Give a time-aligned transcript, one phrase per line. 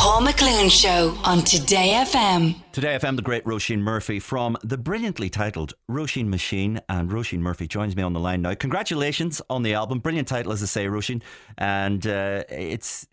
[0.00, 2.54] Paul McLoone Show on Today FM.
[2.72, 6.80] Today FM, the great Roisin Murphy from the brilliantly titled Roisin Machine.
[6.88, 8.54] And Roisin Murphy joins me on the line now.
[8.54, 9.98] Congratulations on the album.
[9.98, 11.20] Brilliant title, as I say, Roisin.
[11.58, 13.08] And uh, it's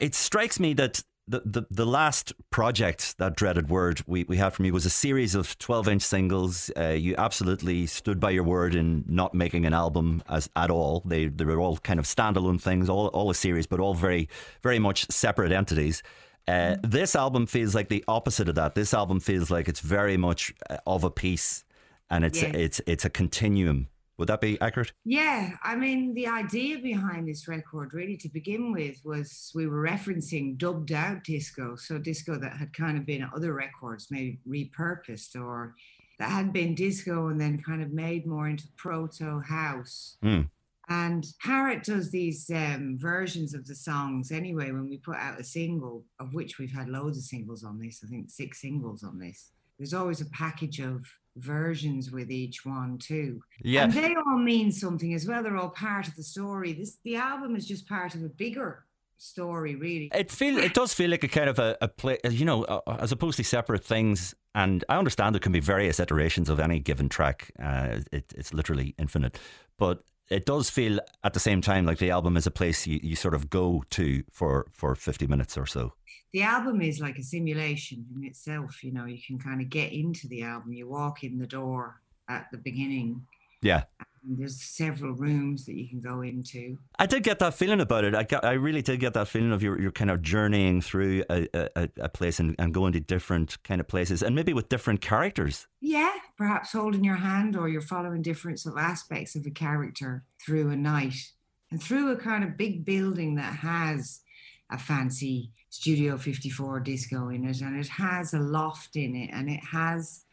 [0.00, 4.50] it strikes me that the, the, the last project, that dreaded word we, we had
[4.50, 6.70] from you, was a series of 12 inch singles.
[6.76, 11.02] Uh, you absolutely stood by your word in not making an album as at all.
[11.04, 14.28] They, they were all kind of standalone things, all, all a series, but all very,
[14.62, 16.02] very much separate entities.
[16.46, 18.76] Uh, this album feels like the opposite of that.
[18.76, 21.64] This album feels like it's very much uh, of a piece
[22.08, 22.50] and it's, Yeah.
[22.50, 23.88] it's, it's a continuum.
[24.18, 24.92] Would that be accurate?
[25.04, 29.82] Yeah, I mean, the idea behind this record, really, to begin with, was we were
[29.82, 31.76] referencing dubbed out disco.
[31.76, 35.74] So, disco that had kind of been other records, maybe repurposed, or
[36.18, 40.16] that had been disco and then kind of made more into proto house.
[40.22, 40.42] Hmm.
[40.88, 45.44] And Parrot does these um, versions of the songs anyway when we put out a
[45.44, 49.18] single, of which we've had loads of singles on this, I think six singles on
[49.18, 49.50] this.
[49.78, 51.04] There's always a package of
[51.36, 53.40] versions with each one, too.
[53.62, 53.84] Yeah.
[53.84, 55.42] And they all mean something as well.
[55.42, 56.72] They're all part of the story.
[56.72, 58.84] This the album is just part of a bigger
[59.18, 60.10] story, really.
[60.14, 62.96] It feel it does feel like a kind of a, a play, you know, uh,
[63.00, 64.34] as opposed to separate things.
[64.54, 67.50] And I understand there can be various iterations of any given track.
[67.62, 69.38] Uh, it, it's literally infinite,
[69.78, 72.98] but it does feel at the same time like the album is a place you,
[73.02, 75.92] you sort of go to for for fifty minutes or so.
[76.32, 78.82] The album is like a simulation in itself.
[78.82, 80.72] You know, you can kind of get into the album.
[80.72, 83.26] You walk in the door at the beginning.
[83.62, 83.84] Yeah.
[84.28, 86.78] There's several rooms that you can go into.
[86.98, 88.12] I did get that feeling about it.
[88.12, 91.22] I, got, I really did get that feeling of you're, you're kind of journeying through
[91.30, 94.68] a, a, a place and, and going to different kind of places and maybe with
[94.68, 95.68] different characters.
[95.80, 100.24] Yeah, perhaps holding your hand or you're following different sort of aspects of a character
[100.44, 101.32] through a night
[101.70, 104.22] and through a kind of big building that has
[104.70, 109.48] a fancy Studio 54 disco in it and it has a loft in it and
[109.48, 110.24] it has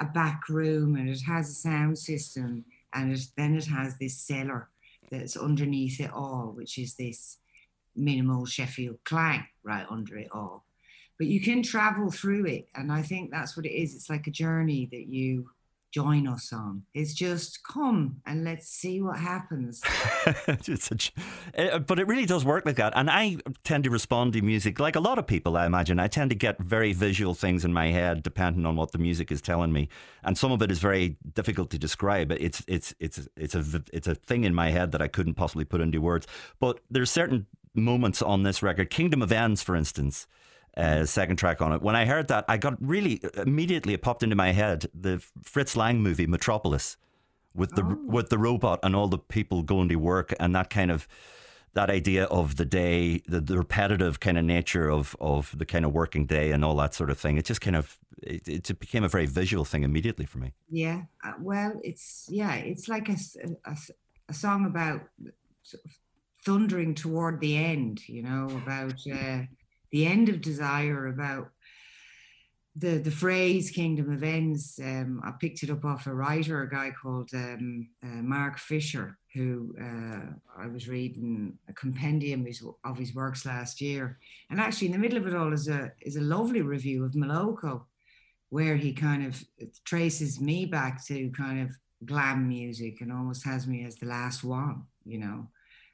[0.00, 4.18] a back room and it has a sound system and it, then it has this
[4.18, 4.68] cellar
[5.10, 7.38] that's underneath it all, which is this
[7.94, 10.64] minimal Sheffield clang right under it all.
[11.18, 13.94] But you can travel through it and i think that's what it is.
[13.94, 15.50] It's like a journey that you
[15.92, 19.80] join us on it's just come and let's see what happens
[21.58, 22.92] uh, but it really does work like that.
[22.96, 25.98] And I tend to respond to music like a lot of people, I imagine.
[25.98, 29.30] I tend to get very visual things in my head depending on what the music
[29.30, 29.88] is telling me.
[30.22, 32.32] And some of it is very difficult to describe.
[32.32, 35.64] It's, it's, it's, it's, a, it's a thing in my head that I couldn't possibly
[35.64, 36.26] put into words.
[36.60, 40.26] But there's certain moments on this record, Kingdom of Ends, for instance.
[40.74, 41.82] Uh, second track on it.
[41.82, 43.92] When I heard that, I got really immediately.
[43.92, 46.96] It popped into my head the Fritz Lang movie Metropolis,
[47.54, 50.90] with the with the robot and all the people going to work and that kind
[50.90, 51.06] of
[51.74, 55.84] that idea of the day, the, the repetitive kind of nature of of the kind
[55.84, 57.38] of working day and all that sort of thing.
[57.38, 60.52] It just kind of it, it became a very visual thing immediately for me.
[60.70, 63.16] yeah uh, well it's yeah it's like a
[64.28, 65.02] a song about
[65.62, 65.90] sort of
[66.44, 69.42] thundering toward the end you know about uh,
[69.92, 71.50] the end of desire about
[72.74, 76.70] the the phrase kingdom of ends um, i picked it up off a writer a
[76.70, 82.46] guy called um, uh, mark fisher who uh, i was reading a compendium
[82.84, 84.18] of his, works last year.
[84.50, 87.12] And actually in the middle of it all is a is a lovely review of
[87.12, 87.82] Moloko
[88.50, 89.42] where he kind of
[89.84, 91.70] traces me back to kind of
[92.04, 95.48] glam music and almost has me as the last one you know?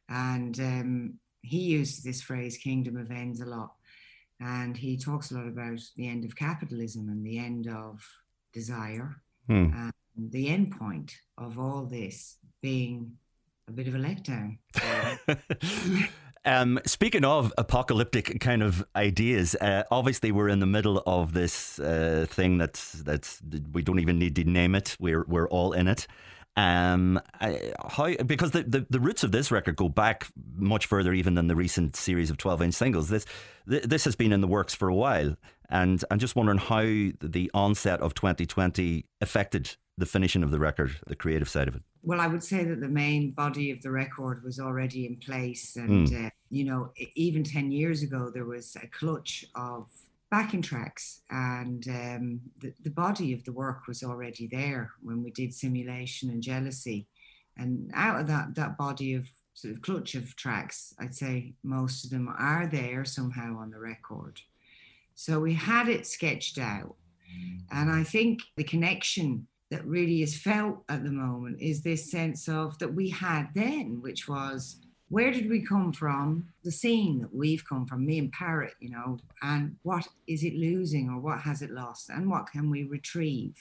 [0.08, 3.74] And um, he used this phrase kingdom of ends a lot
[4.40, 8.06] and he talks a lot about the end of capitalism and the end of
[8.52, 9.70] desire Hmm.
[9.72, 9.92] and
[10.30, 13.12] the end point of all this being
[13.66, 14.58] a bit of a letdown.
[16.44, 21.78] um, speaking of apocalyptic kind of ideas, uh, obviously we're in the middle of this
[21.78, 23.40] uh, thing that's that's
[23.72, 24.96] we don't even need to name it.
[25.00, 26.06] We're we're all in it.
[26.56, 30.26] Um, I, how because the, the, the roots of this record go back
[30.56, 33.08] much further even than the recent series of twelve inch singles.
[33.08, 33.26] This
[33.66, 35.36] this has been in the works for a while,
[35.68, 40.96] and I'm just wondering how the onset of 2020 affected the finishing of the record,
[41.06, 41.82] the creative side of it.
[42.02, 45.76] Well, I would say that the main body of the record was already in place.
[45.76, 49.88] And, uh, you know, even 10 years ago, there was a clutch of
[50.30, 55.30] backing tracks, and um, the, the body of the work was already there when we
[55.30, 57.06] did Simulation and Jealousy.
[57.56, 62.04] And out of that, that body of sort of clutch of tracks, I'd say most
[62.04, 64.40] of them are there somehow on the record.
[65.14, 66.94] So we had it sketched out.
[67.70, 72.48] And I think the connection that really is felt at the moment is this sense
[72.48, 74.76] of that we had then, which was
[75.10, 76.48] where did we come from?
[76.64, 80.54] The scene that we've come from, me and Parrot, you know, and what is it
[80.54, 83.56] losing or what has it lost and what can we retrieve?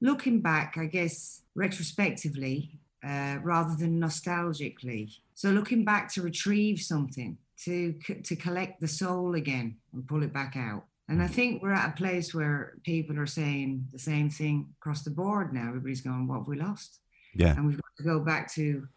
[0.00, 5.16] Looking back, I guess retrospectively uh, rather than nostalgically.
[5.34, 7.94] So looking back to retrieve something, to
[8.24, 10.84] to collect the soul again and pull it back out.
[11.08, 15.02] And I think we're at a place where people are saying the same thing across
[15.02, 15.68] the board now.
[15.68, 17.00] Everybody's going, "What have we lost?"
[17.34, 17.54] Yeah.
[17.56, 18.88] And we've got to go back to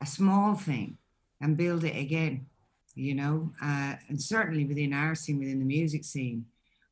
[0.00, 0.98] a small thing
[1.40, 2.46] and build it again,
[2.94, 3.52] you know.
[3.62, 6.44] Uh, and certainly within our scene, within the music scene,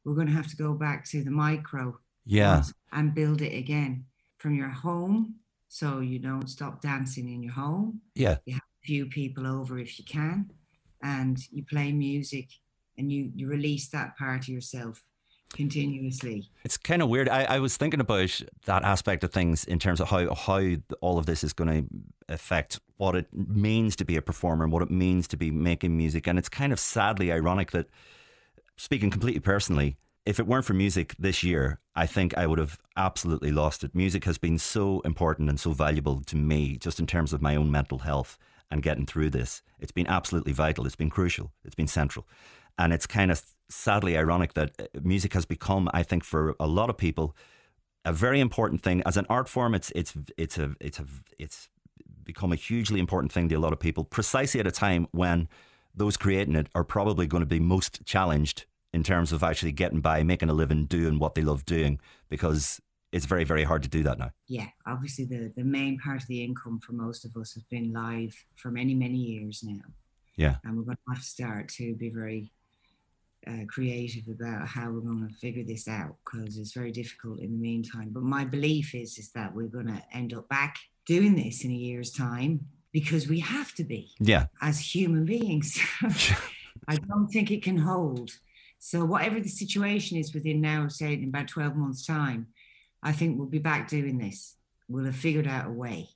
[0.05, 2.63] we're going to have to go back to the micro, yeah,
[2.93, 4.05] and build it again
[4.39, 5.37] from your home.
[5.69, 8.01] So you don't stop dancing in your home.
[8.15, 10.51] Yeah, you have a few people over if you can,
[11.03, 12.49] and you play music
[12.97, 15.03] and you you release that part of yourself
[15.55, 16.49] continuously.
[16.65, 17.29] It's kind of weird.
[17.29, 21.19] I, I was thinking about that aspect of things in terms of how how all
[21.19, 24.83] of this is going to affect what it means to be a performer and what
[24.83, 26.27] it means to be making music.
[26.27, 27.87] And it's kind of sadly ironic that,
[28.77, 29.97] speaking completely personally,
[30.27, 33.95] if it weren't for music this year, I think I would have absolutely lost it.
[33.95, 37.57] Music has been so important and so valuable to me, just in terms of my
[37.57, 38.39] own mental health
[38.71, 39.63] and getting through this.
[39.79, 40.87] It's been absolutely vital.
[40.87, 41.53] It's been crucial.
[41.65, 42.27] It's been central.
[42.79, 46.67] And it's kind of sadly ironic that uh, music has become, I think, for a
[46.67, 47.37] lot of people,
[48.05, 49.75] a very important thing as an art form.
[49.75, 51.07] It's it's it's a it's a
[51.39, 51.69] it's
[52.25, 55.49] become a hugely important thing to a lot of people, precisely at a time when
[55.95, 60.01] those creating it are probably going to be most challenged in terms of actually getting
[60.01, 62.81] by, making a living, doing what they love doing, because
[63.13, 64.31] it's very, very hard to do that now.
[64.49, 67.93] Yeah, obviously the, the main part of the income for most of us has been
[67.93, 69.83] live for many, many years now.
[70.37, 70.57] Yeah.
[70.65, 72.53] And we're going to have to start to be very
[73.47, 77.53] uh, creative about how we're going to figure this out because it's very difficult in
[77.53, 78.11] the meantime.
[78.11, 81.71] But my belief is is that we're going to end up back doing this in
[81.71, 84.13] a year's time because we have to be.
[84.21, 84.47] Yeah.
[84.63, 85.79] As human beings,
[86.89, 88.31] I don't think it can hold.
[88.79, 92.49] So whatever the situation is within now, say in about twelve months' time,
[93.03, 94.57] I think we'll be back doing this.
[94.89, 96.09] We'll have figured out a way.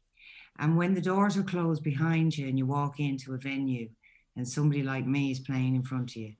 [0.59, 3.89] And when the doors are closed behind you and you walk into a venue
[4.37, 6.33] and somebody like me is playing in front of you,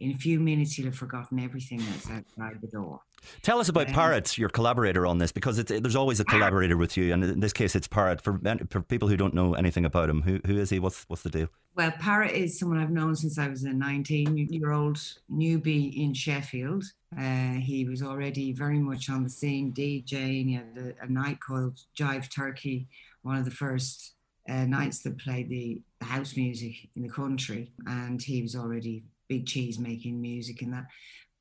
[0.00, 3.00] in a few minutes you'll have forgotten everything that's outside the door.
[3.42, 6.96] Tell us about um, Parrot, your collaborator on this, because there's always a collaborator with
[6.96, 8.20] you, and in this case, it's Parrot.
[8.20, 8.40] For,
[8.70, 10.78] for people who don't know anything about him, who who is he?
[10.78, 11.48] What's what's the deal?
[11.74, 14.96] Well, Parrot is someone I've known since I was a 19-year-old
[15.30, 16.84] newbie in Sheffield.
[17.16, 20.46] Uh, he was already very much on the scene, DJing.
[20.46, 22.88] He had a, a night called Jive Turkey,
[23.22, 24.14] one of the first
[24.48, 29.04] uh, nights that played the, the house music in the country, and he was already
[29.28, 30.86] big cheese making music and that.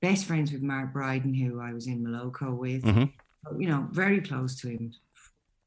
[0.02, 2.84] Best friends with Mark Brydon, who I was in Moloko with.
[2.84, 3.60] Mm-hmm.
[3.60, 4.94] You know, very close to him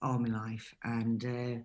[0.03, 0.75] all my life.
[0.85, 1.63] And, uh,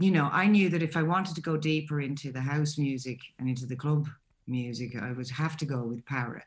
[0.00, 3.20] you know, I knew that if I wanted to go deeper into the house music
[3.38, 4.08] and into the club
[4.46, 6.44] music, I would have to go with Parrot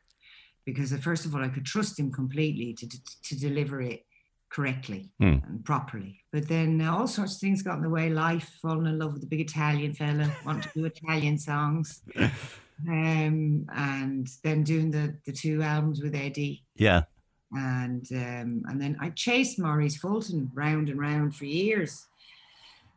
[0.65, 4.05] because, uh, first of all, I could trust him completely to, to, to deliver it
[4.51, 5.47] correctly mm.
[5.47, 6.19] and properly.
[6.31, 8.09] But then uh, all sorts of things got in the way.
[8.09, 12.01] Life, falling in love with the big Italian fella, wanting to do Italian songs.
[12.87, 16.63] um, and then doing the the two albums with Eddie.
[16.75, 17.03] Yeah.
[17.53, 22.07] And um, and then I chased Maurice Fulton round and round for years.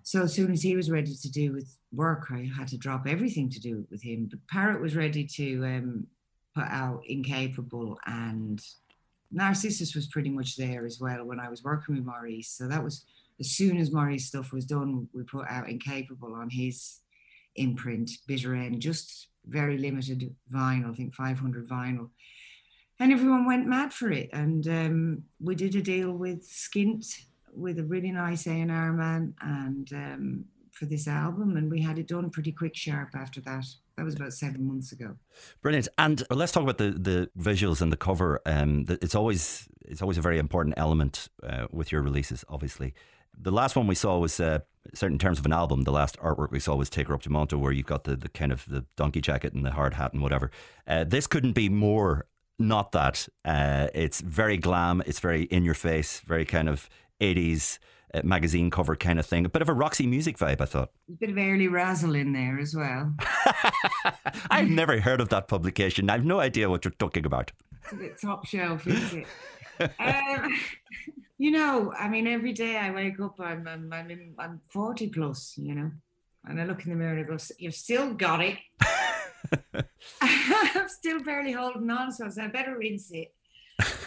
[0.02, 3.06] So as soon as he was ready to do with work, I had to drop
[3.06, 4.28] everything to do with him.
[4.30, 6.06] But Parrot was ready to um,
[6.54, 8.62] put out Incapable, and
[9.32, 12.50] Narcissus was pretty much there as well when I was working with Maurice.
[12.50, 13.04] So that was
[13.40, 17.00] as soon as Maurice stuff was done, we put out Incapable on his
[17.56, 22.10] imprint, Bitter End, just very limited vinyl, I think 500 vinyl.
[22.98, 24.30] And everyone went mad for it.
[24.32, 27.06] And um, we did a deal with Skint
[27.52, 31.56] with a really nice A&R man and um, for this album.
[31.56, 33.64] And we had it done pretty quick sharp after that.
[33.96, 35.16] That was about seven months ago.
[35.62, 35.88] Brilliant.
[35.98, 38.40] And let's talk about the, the visuals and the cover.
[38.46, 42.94] Um, it's always it's always a very important element uh, with your releases, obviously.
[43.38, 44.60] The last one we saw was uh,
[44.92, 47.30] certain terms of an album, the last artwork we saw was Take Her Up to
[47.30, 50.12] Monto, where you've got the, the kind of the donkey jacket and the hard hat
[50.12, 50.50] and whatever.
[50.86, 52.26] Uh, this couldn't be more
[52.58, 53.28] not that.
[53.44, 56.88] Uh, it's very glam, it's very in your face, very kind of
[57.20, 57.78] 80s
[58.12, 59.44] uh, magazine cover kind of thing.
[59.44, 60.90] A bit of a Roxy music vibe, I thought.
[61.08, 63.12] A bit of early razzle in there as well.
[64.50, 66.10] I've never heard of that publication.
[66.10, 67.52] I've no idea what you're talking about.
[67.82, 69.26] It's a bit top shelf, isn't
[69.78, 69.90] it?
[69.98, 70.54] um,
[71.44, 75.08] you know, I mean, every day I wake up, I'm I'm I'm, in, I'm 40
[75.08, 75.90] plus, you know,
[76.46, 78.56] and I look in the mirror and I go, "You've still got it."
[80.22, 83.34] I'm still barely holding on, so I better rinse it.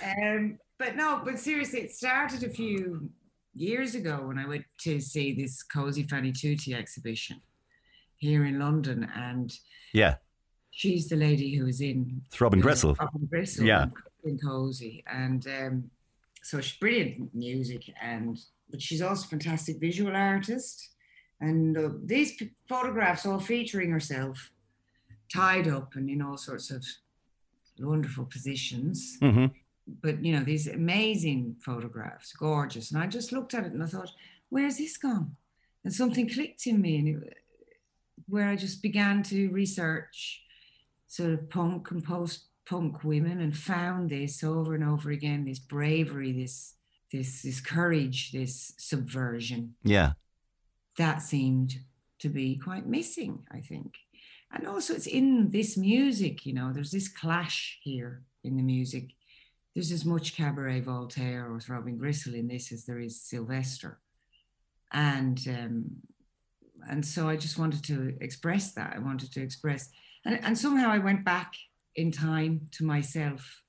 [0.03, 3.10] Um, but no, but seriously, it started a few
[3.53, 7.41] years ago when I went to see this Cosey Fanni Tutti exhibition.
[8.20, 9.53] here in London, and
[9.94, 10.15] Yeah.
[10.72, 12.96] she's the lady who is in It's Throbbing Gristle.
[12.96, 13.86] Throbbing Gristle, Yeah.
[14.24, 15.91] Colin Cosey, and um,
[16.48, 18.38] so she's brilliant music, and
[18.70, 20.89] but she's also a fantastic visual artist,
[21.42, 24.51] and uh, these p- photographs all featuring herself
[25.34, 26.84] tied up and in all sorts of
[27.80, 29.18] wonderful positions.
[29.20, 29.48] Hmm
[30.01, 32.92] but you know these amazing photographs gorgeous.
[32.92, 34.12] And i just looked at it and i thought
[34.50, 35.36] where's this gone?
[35.84, 37.38] And something clicked in me and it,
[38.27, 40.44] where i just began to research
[41.08, 45.60] sort of punk and post punk women and found this over and over again this
[45.60, 46.76] bravery this
[47.12, 50.14] this this courage this subversion Yeah.
[50.98, 51.80] that seemed
[52.20, 53.94] to be quite missing, I think.
[54.52, 59.12] And also, it's in this music, you know, there's this clash here in the music.
[59.76, 64.00] There's as much Cabaret Voltaire or Throbbing Gristle in this as there is Sylvester.
[64.92, 65.86] And um,
[66.90, 68.94] and so I just wanted to express that.
[68.96, 69.90] I wanted to express,
[70.26, 71.54] and, and somehow I went back
[71.98, 73.63] in time to myself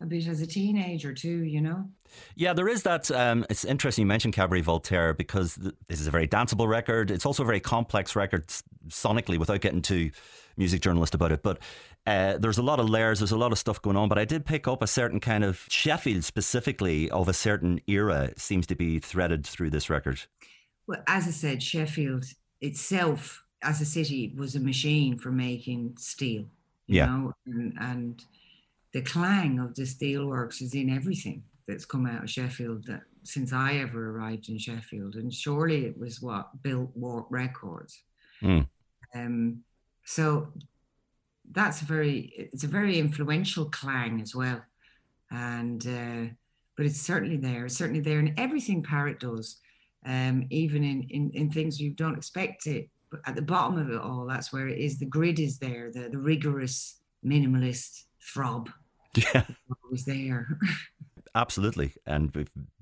[0.00, 1.88] a bit as a teenager too, you know.
[2.34, 3.10] Yeah, there is that.
[3.10, 7.10] Um, it's interesting you mentioned Cabaret Voltaire because th- this is a very danceable record.
[7.10, 8.46] It's also a very complex record
[8.88, 10.10] sonically without getting too
[10.56, 11.42] music journalist about it.
[11.42, 11.58] But
[12.06, 14.08] uh, there's a lot of layers, there's a lot of stuff going on.
[14.08, 18.32] But I did pick up a certain kind of Sheffield specifically of a certain era
[18.36, 20.20] seems to be threaded through this record.
[20.86, 22.26] Well, as I said, Sheffield
[22.60, 26.46] itself as a city was a machine for making steel.
[26.86, 27.06] You Yeah.
[27.06, 28.24] know, and, and
[28.92, 33.52] the clang of the steelworks is in everything that's come out of Sheffield that since
[33.52, 35.16] I ever arrived in Sheffield.
[35.16, 38.02] And surely it was what built Warp Records.
[38.42, 38.68] Mm.
[39.14, 39.64] Um,
[40.04, 40.52] so
[41.52, 44.62] that's a very it's a very influential clang as well.
[45.30, 46.32] And uh,
[46.76, 49.60] but it's certainly there, it's certainly there in everything Parrot does
[50.06, 52.88] um, even in, in, in things you don't expect it.
[53.26, 54.98] At the bottom of it all, that's where it is.
[54.98, 58.70] The grid is there, the, the rigorous minimalist throb
[59.16, 59.44] Yeah,
[59.90, 60.58] was there.
[61.34, 61.94] absolutely.
[62.06, 62.32] And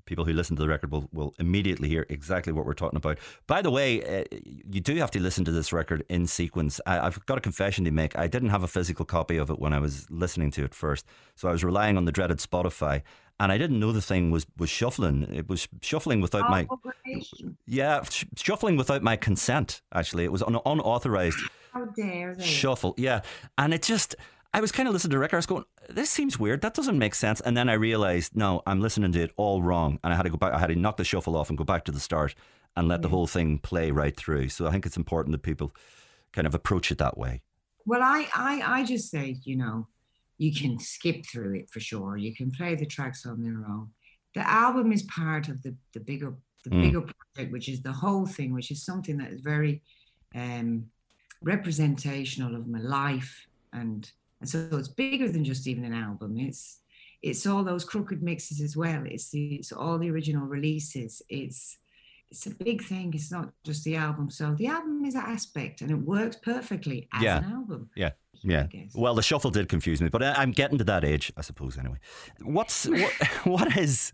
[0.05, 3.17] people who listen to the record will, will immediately hear exactly what we're talking about.
[3.47, 6.79] By the way, uh, you do have to listen to this record in sequence.
[6.85, 8.17] I, I've got a confession to make.
[8.17, 11.05] I didn't have a physical copy of it when I was listening to it first,
[11.35, 13.01] so I was relying on the dreaded Spotify.
[13.37, 15.23] And I didn't know the thing was, was shuffling.
[15.23, 16.79] It was shuffling without my Oh,
[17.67, 19.81] yeah sh- shuffling without my consent.
[19.93, 21.37] Actually, it was an unauthorized
[21.97, 22.45] dare they?
[22.45, 22.93] shuffle.
[22.97, 23.23] Yeah.
[23.57, 24.15] And it just,
[24.55, 25.35] I was kind of listening to record.
[25.35, 26.61] I was going, this seems weird.
[26.61, 27.41] That doesn't make sense.
[27.41, 29.99] And then I realized, no, I'm listening to it all wrong.
[30.01, 31.65] And I had to go back, I had to knock the shuffle off and go
[31.65, 32.35] back to the start
[32.77, 34.47] and let the whole thing play right through.
[34.47, 35.73] So I think it's important that people
[36.31, 37.41] kind of approach it that way.
[37.85, 39.87] Well, I, I, I just say, you know,
[40.37, 42.15] you can skip through it for sure.
[42.15, 43.89] You can play the tracks on their own.
[44.35, 46.33] The album is part of the, the bigger
[46.63, 46.81] the Mm.
[46.81, 49.83] bigger project, which is the whole thing, which is something that is very
[50.33, 50.85] um,
[51.43, 56.37] representational of my life, and, and so it's bigger than just even an album.
[56.37, 56.79] It's
[57.21, 59.03] it's all those crooked mixes as well.
[59.05, 61.21] It's the it's all the original releases.
[61.29, 61.77] It's
[62.31, 63.13] it's a big thing.
[63.13, 64.29] It's not just the album.
[64.29, 67.37] So the album is an aspect, and it works perfectly as Yeah.
[67.37, 67.89] an album.
[67.95, 68.11] Yeah.
[68.43, 68.67] Yeah.
[68.93, 71.77] Well, the shuffle did confuse me, but I, I'm getting to that age, I suppose.
[71.77, 71.97] Anyway,
[72.41, 73.11] what's what,
[73.45, 74.11] what is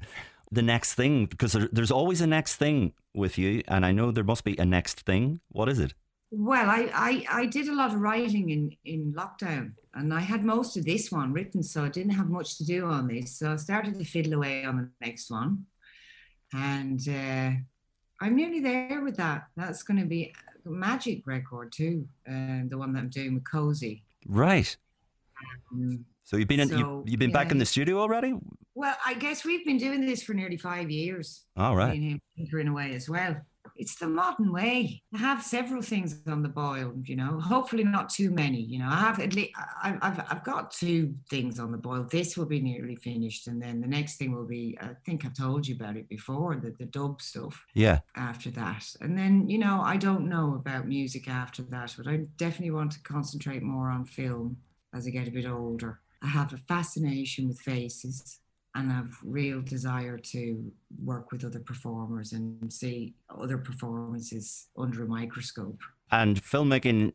[0.51, 1.25] the next thing?
[1.25, 4.57] Because there, there's always a next thing with you, and I know there must be
[4.57, 5.41] a next thing.
[5.49, 5.93] What is it?
[6.31, 10.45] Well, I, I, I did a lot of writing in, in lockdown and I had
[10.45, 13.37] most of this one written, so I didn't have much to do on this.
[13.37, 15.65] So I started to fiddle away on the next one.
[16.53, 17.51] And uh,
[18.21, 19.47] I'm nearly there with that.
[19.57, 20.33] That's going to be
[20.65, 24.01] a magic record too, uh, the one that I'm doing with Koze.
[24.25, 24.77] Right.
[25.75, 26.03] Mm.
[26.23, 28.33] So you've been in, So, you, you've been back in the studio already.
[28.73, 31.43] Well, I guess we've been doing this for nearly five years.
[31.57, 31.89] All right.
[31.89, 33.35] me and him tinkering away as well.
[33.81, 35.01] It's the modern way.
[35.13, 37.39] I have several things on the boil, you know.
[37.39, 38.87] Hopefully not too many, you know.
[38.87, 42.03] I have at least I've I've, I've got two things on the boil.
[42.03, 44.77] This will be nearly finished, and then the next thing will be.
[44.79, 47.99] I think I've told you about it before, the the dub stuff Yeah.
[48.15, 52.17] after that, and then you know I don't know about music after that, but I
[52.37, 54.57] definitely want to concentrate more on film
[54.93, 56.01] as I get a bit older.
[56.21, 58.40] I have a fascination with faces
[58.75, 60.71] and have real desire to
[61.03, 65.79] work with other performers and see other performances under a microscope.
[66.11, 67.13] And filmmaking,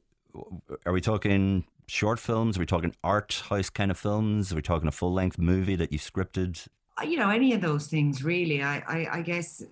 [0.84, 2.56] are we talking short films?
[2.56, 4.52] Are we talking art house kind of films?
[4.52, 6.66] Are we talking a full length movie that you scripted?
[7.00, 8.62] Uh, You know, any of those things really.
[8.62, 9.62] I, I, I guess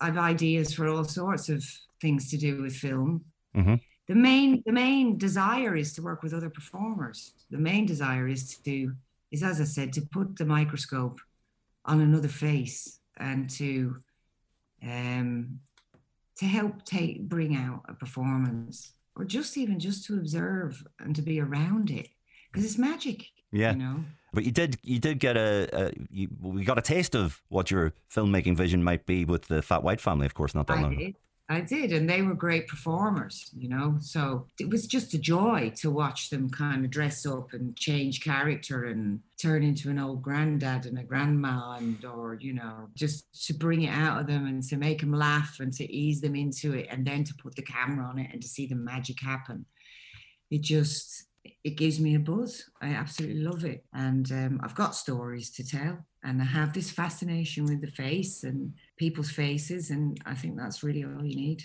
[0.00, 1.64] I've ideas for all sorts of
[2.00, 3.24] things to do with film.
[3.54, 3.80] Mhm.
[4.08, 7.32] The main the main desire is to work with other performers.
[7.50, 8.92] The main desire is to
[9.32, 11.18] is as I said to put the microscope
[11.84, 13.96] on another face and to
[14.82, 15.58] um
[16.36, 21.22] to help take bring out a performance or just even just to observe and to
[21.22, 22.08] be around it
[22.50, 23.26] because it's magic.
[23.50, 23.72] Yeah.
[23.72, 24.04] You know?
[24.32, 27.70] But you did you did get a, a you, we got a taste of what
[27.70, 30.82] your filmmaking vision might be with the Fat White family, of course, not that I
[30.82, 30.96] long.
[30.96, 31.14] did.
[31.52, 33.96] I did, and they were great performers, you know.
[34.00, 38.22] So it was just a joy to watch them kind of dress up and change
[38.22, 43.46] character and turn into an old granddad and a grandma, and or you know, just
[43.46, 46.34] to bring it out of them and to make them laugh and to ease them
[46.34, 49.20] into it, and then to put the camera on it and to see the magic
[49.20, 49.66] happen.
[50.50, 51.24] It just
[51.64, 52.70] it gives me a buzz.
[52.80, 56.90] I absolutely love it, and um, I've got stories to tell, and I have this
[56.90, 61.64] fascination with the face and people's faces, and I think that's really all you need.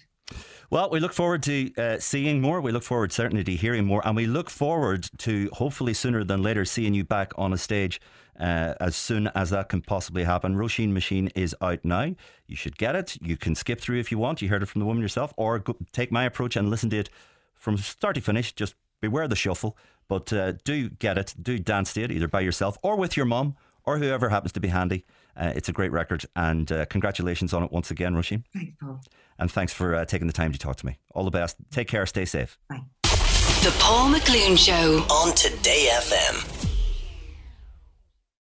[0.69, 2.59] Well, we look forward to uh, seeing more.
[2.59, 6.43] We look forward certainly to hearing more, and we look forward to hopefully sooner than
[6.43, 8.01] later seeing you back on a stage
[8.39, 10.55] uh, as soon as that can possibly happen.
[10.55, 12.13] Roisin Machine is out now.
[12.45, 13.17] You should get it.
[13.21, 14.41] You can skip through if you want.
[14.41, 16.97] You heard it from the woman yourself, or go, take my approach and listen to
[16.97, 17.09] it
[17.55, 18.53] from start to finish.
[18.53, 19.77] Just beware the shuffle,
[20.07, 21.33] but uh, do get it.
[21.41, 24.59] Do dance to it either by yourself or with your mum or whoever happens to
[24.59, 25.05] be handy.
[25.35, 28.43] Uh, it's a great record, and uh, congratulations on it once again, Roisin.
[28.53, 29.01] Thanks, Paul.
[29.39, 30.97] And thanks for uh, taking the time to talk to me.
[31.13, 31.57] All the best.
[31.71, 32.05] Take care.
[32.07, 32.57] Stay safe.
[32.69, 32.81] Bye.
[33.03, 34.99] The Paul McLoone Show.
[35.13, 36.56] on Today FM.